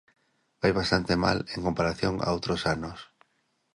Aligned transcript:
Vai 0.61 0.71
bastante 0.79 1.13
mal 1.23 1.37
en 1.55 1.59
comparación 1.67 2.13
a 2.19 2.27
outros 2.35 2.61
anos. 2.75 2.97